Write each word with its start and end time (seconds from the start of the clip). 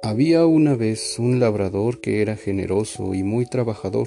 Había 0.00 0.46
una 0.46 0.76
vez 0.76 1.18
un 1.18 1.40
labrador 1.40 2.00
que 2.00 2.22
era 2.22 2.36
generoso 2.36 3.14
y 3.14 3.24
muy 3.24 3.46
trabajador. 3.46 4.06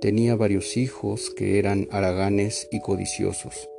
Tenía 0.00 0.34
varios 0.34 0.76
hijos 0.76 1.30
que 1.30 1.60
eran 1.60 1.86
haraganes 1.92 2.68
y 2.72 2.80
codiciosos. 2.80 3.70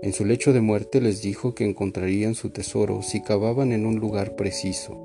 En 0.00 0.12
su 0.12 0.24
lecho 0.24 0.52
de 0.52 0.60
muerte 0.60 1.00
les 1.00 1.22
dijo 1.22 1.54
que 1.54 1.64
encontrarían 1.64 2.34
su 2.34 2.50
tesoro 2.50 3.02
si 3.02 3.22
cavaban 3.22 3.70
en 3.70 3.86
un 3.86 4.00
lugar 4.00 4.34
preciso. 4.34 4.98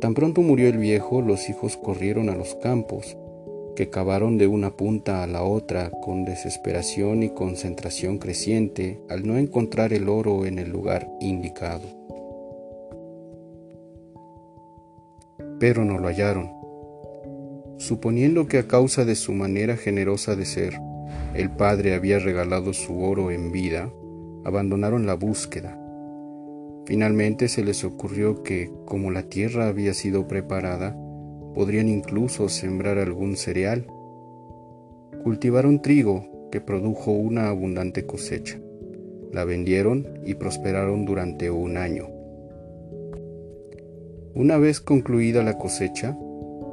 Tan 0.00 0.14
pronto 0.14 0.42
murió 0.42 0.66
el 0.68 0.78
viejo, 0.78 1.22
los 1.22 1.48
hijos 1.48 1.76
corrieron 1.76 2.28
a 2.28 2.34
los 2.34 2.56
campos, 2.56 3.16
que 3.76 3.88
cavaron 3.88 4.36
de 4.36 4.48
una 4.48 4.76
punta 4.76 5.22
a 5.22 5.28
la 5.28 5.44
otra 5.44 5.92
con 5.92 6.24
desesperación 6.24 7.22
y 7.22 7.30
concentración 7.30 8.18
creciente 8.18 9.00
al 9.08 9.24
no 9.24 9.38
encontrar 9.38 9.92
el 9.92 10.08
oro 10.08 10.44
en 10.44 10.58
el 10.58 10.70
lugar 10.70 11.08
indicado. 11.20 12.01
Pero 15.62 15.84
no 15.84 15.96
lo 15.96 16.08
hallaron. 16.08 16.50
Suponiendo 17.76 18.48
que 18.48 18.58
a 18.58 18.66
causa 18.66 19.04
de 19.04 19.14
su 19.14 19.32
manera 19.32 19.76
generosa 19.76 20.34
de 20.34 20.44
ser, 20.44 20.74
el 21.36 21.50
padre 21.50 21.94
había 21.94 22.18
regalado 22.18 22.72
su 22.72 23.00
oro 23.00 23.30
en 23.30 23.52
vida, 23.52 23.88
abandonaron 24.44 25.06
la 25.06 25.14
búsqueda. 25.14 25.78
Finalmente 26.84 27.46
se 27.46 27.62
les 27.62 27.84
ocurrió 27.84 28.42
que, 28.42 28.72
como 28.86 29.12
la 29.12 29.22
tierra 29.28 29.68
había 29.68 29.94
sido 29.94 30.26
preparada, 30.26 30.96
podrían 31.54 31.88
incluso 31.88 32.48
sembrar 32.48 32.98
algún 32.98 33.36
cereal. 33.36 33.86
Cultivaron 35.22 35.80
trigo 35.80 36.48
que 36.50 36.60
produjo 36.60 37.12
una 37.12 37.50
abundante 37.50 38.04
cosecha. 38.04 38.58
La 39.30 39.44
vendieron 39.44 40.08
y 40.26 40.34
prosperaron 40.34 41.04
durante 41.04 41.52
un 41.52 41.76
año. 41.76 42.21
Una 44.34 44.56
vez 44.56 44.80
concluida 44.80 45.42
la 45.42 45.58
cosecha, 45.58 46.16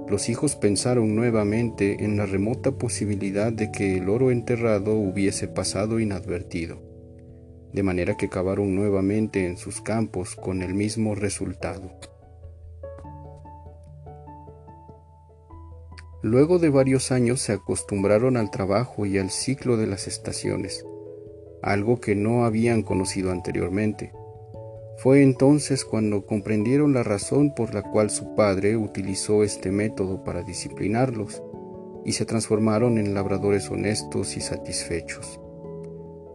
los 0.07 0.29
hijos 0.29 0.55
pensaron 0.55 1.13
nuevamente 1.13 2.05
en 2.05 2.15
la 2.15 2.25
remota 2.25 2.71
posibilidad 2.71 3.51
de 3.51 3.69
que 3.69 3.97
el 3.97 4.07
oro 4.07 4.31
enterrado 4.31 4.95
hubiese 4.95 5.49
pasado 5.49 5.99
inadvertido, 5.99 6.81
de 7.73 7.83
manera 7.83 8.15
que 8.15 8.29
cavaron 8.29 8.75
nuevamente 8.75 9.45
en 9.45 9.57
sus 9.57 9.81
campos 9.81 10.37
con 10.37 10.61
el 10.61 10.73
mismo 10.73 11.15
resultado. 11.15 11.91
Luego 16.21 16.59
de 16.59 16.69
varios 16.69 17.11
años 17.11 17.41
se 17.41 17.51
acostumbraron 17.51 18.37
al 18.37 18.51
trabajo 18.51 19.05
y 19.05 19.17
al 19.17 19.29
ciclo 19.29 19.75
de 19.75 19.87
las 19.87 20.07
estaciones, 20.07 20.85
algo 21.61 21.99
que 21.99 22.15
no 22.15 22.45
habían 22.45 22.83
conocido 22.83 23.31
anteriormente. 23.31 24.13
Fue 25.01 25.23
entonces 25.23 25.85
cuando 25.85 26.25
comprendieron 26.25 26.93
la 26.93 27.03
razón 27.03 27.53
por 27.55 27.73
la 27.73 27.83
cual 27.83 28.09
su 28.09 28.35
padre 28.35 28.75
utilizó 28.75 29.45
este 29.45 29.71
método 29.71 30.25
para 30.25 30.43
disciplinarlos 30.43 31.41
y 32.03 32.11
se 32.11 32.25
transformaron 32.25 32.97
en 32.97 33.13
labradores 33.13 33.69
honestos 33.71 34.35
y 34.35 34.41
satisfechos. 34.41 35.39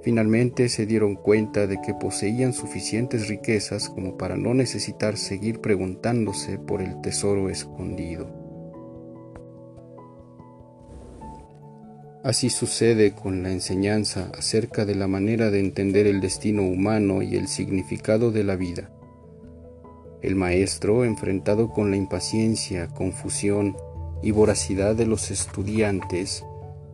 Finalmente 0.02 0.70
se 0.70 0.86
dieron 0.86 1.14
cuenta 1.14 1.66
de 1.66 1.78
que 1.82 1.92
poseían 1.92 2.54
suficientes 2.54 3.28
riquezas 3.28 3.90
como 3.90 4.16
para 4.16 4.36
no 4.36 4.54
necesitar 4.54 5.18
seguir 5.18 5.60
preguntándose 5.60 6.58
por 6.58 6.80
el 6.80 7.02
tesoro 7.02 7.50
escondido. 7.50 8.43
Así 12.24 12.48
sucede 12.48 13.12
con 13.12 13.42
la 13.42 13.52
enseñanza 13.52 14.32
acerca 14.38 14.86
de 14.86 14.94
la 14.94 15.06
manera 15.06 15.50
de 15.50 15.60
entender 15.60 16.06
el 16.06 16.22
destino 16.22 16.62
humano 16.62 17.20
y 17.20 17.36
el 17.36 17.48
significado 17.48 18.32
de 18.32 18.44
la 18.44 18.56
vida. 18.56 18.90
El 20.22 20.34
maestro, 20.34 21.04
enfrentado 21.04 21.68
con 21.68 21.90
la 21.90 21.98
impaciencia, 21.98 22.88
confusión 22.88 23.76
y 24.22 24.30
voracidad 24.30 24.96
de 24.96 25.04
los 25.04 25.30
estudiantes, 25.30 26.46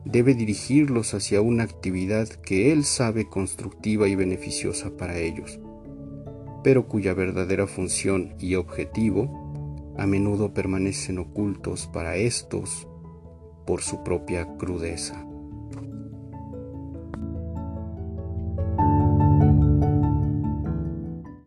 debe 0.04 0.34
dirigirlos 0.34 1.14
hacia 1.14 1.40
una 1.40 1.62
actividad 1.62 2.26
que 2.26 2.72
él 2.72 2.84
sabe 2.84 3.28
constructiva 3.28 4.08
y 4.08 4.16
beneficiosa 4.16 4.96
para 4.96 5.16
ellos, 5.16 5.60
pero 6.64 6.88
cuya 6.88 7.14
verdadera 7.14 7.68
función 7.68 8.34
y 8.40 8.56
objetivo 8.56 9.94
a 9.96 10.08
menudo 10.08 10.52
permanecen 10.52 11.20
ocultos 11.20 11.86
para 11.86 12.16
estos 12.16 12.88
por 13.64 13.82
su 13.82 14.02
propia 14.02 14.46
crudeza. 14.56 15.24